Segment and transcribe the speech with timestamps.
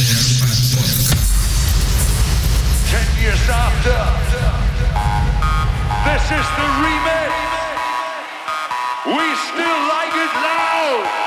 [0.00, 0.08] Ten
[3.20, 4.00] years after,
[6.08, 7.28] this is the remix.
[9.04, 11.19] We still like it loud.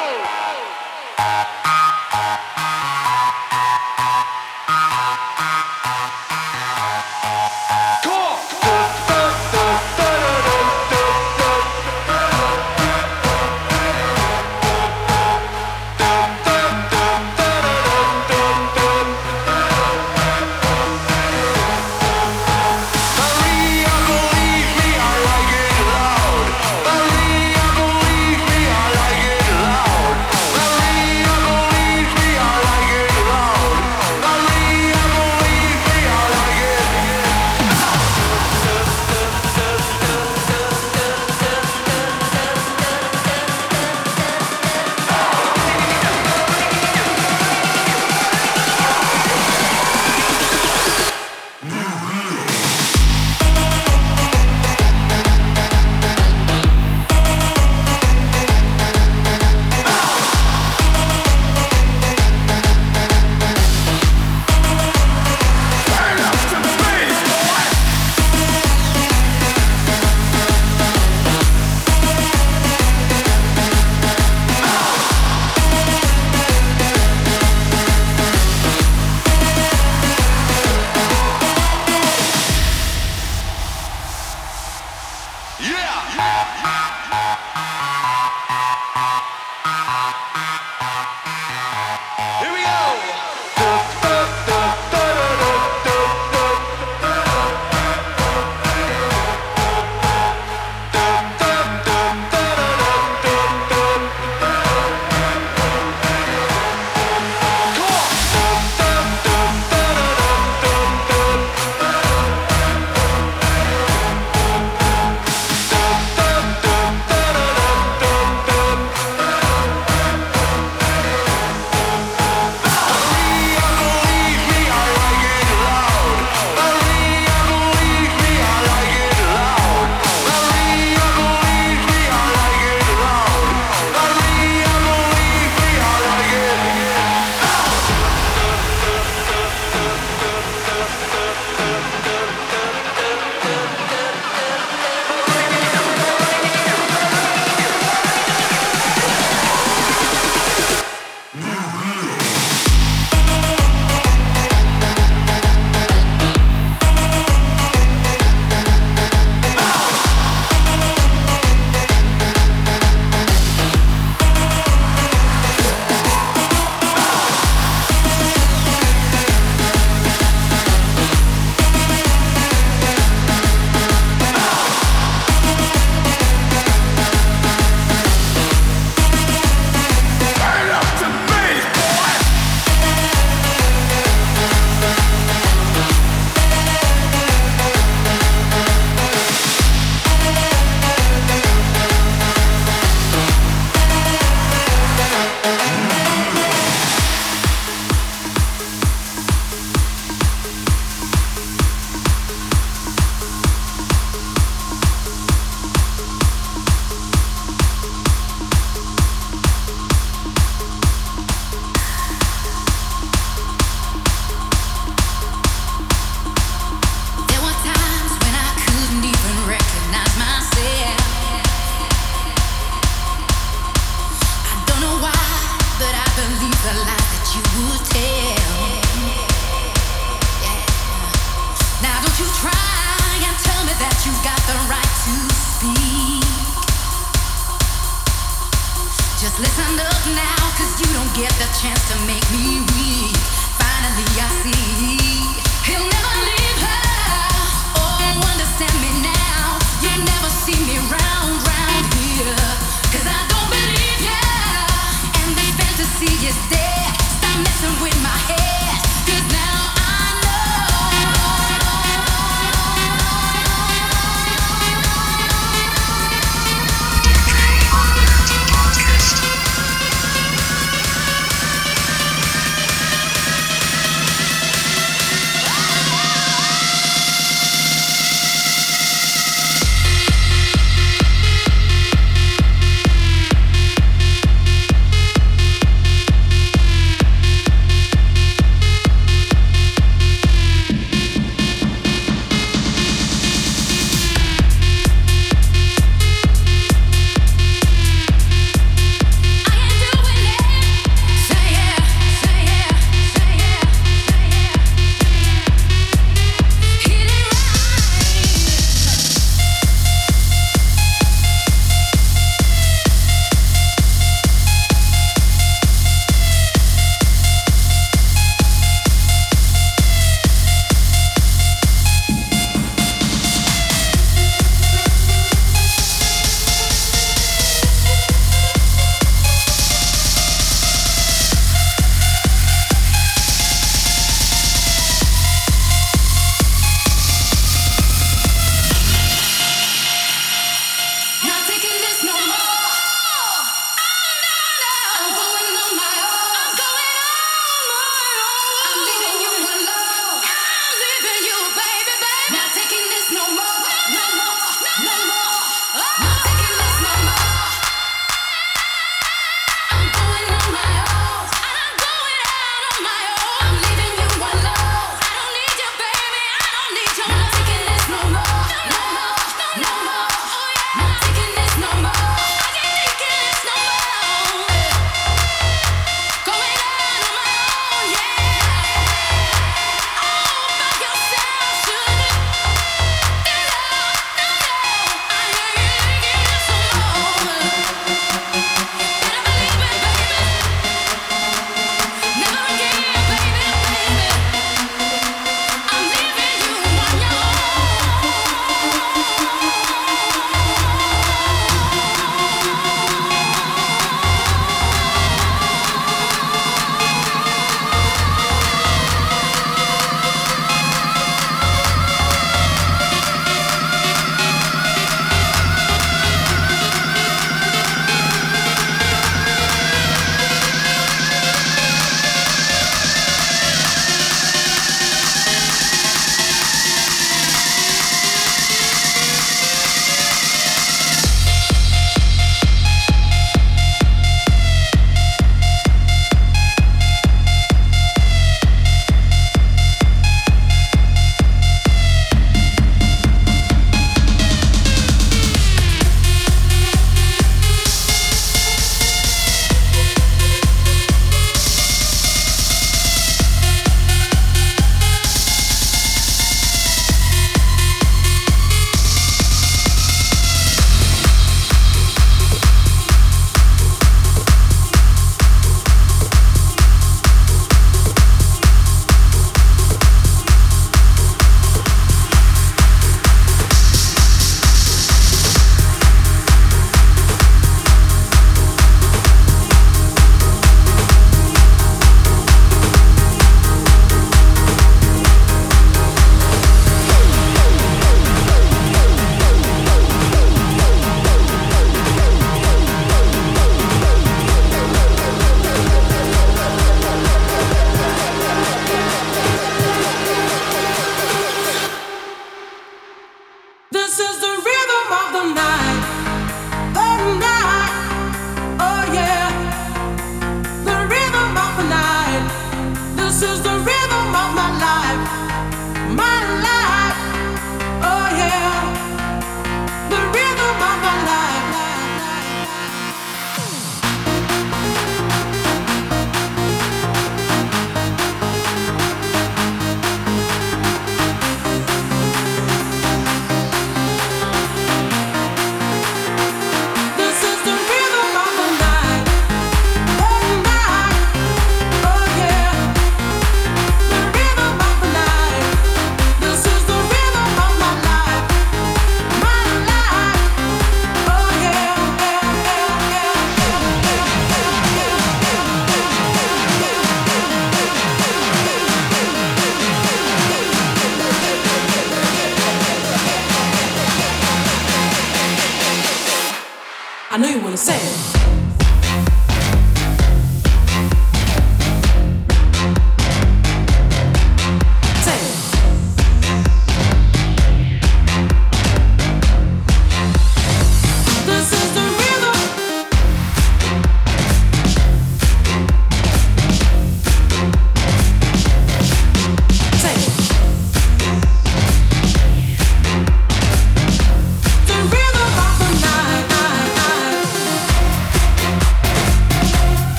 [241.40, 243.16] the chance to make me weak.
[243.58, 245.93] Finally, I see he'll.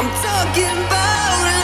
[0.00, 1.57] I'm talking about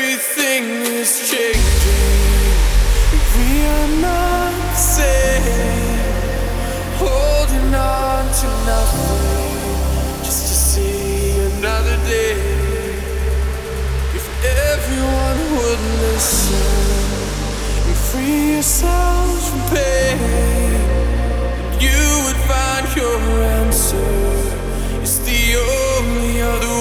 [0.00, 2.54] Everything is changing.
[3.34, 5.42] We are not safe,
[7.02, 12.38] holding on to nothing just to see another day.
[14.14, 14.26] If
[14.70, 16.62] everyone would listen
[17.88, 20.18] and free yourselves from pain,
[21.80, 23.18] you would find your
[23.58, 24.12] answer.
[25.02, 26.77] It's the only other.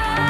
[0.00, 0.29] Bye.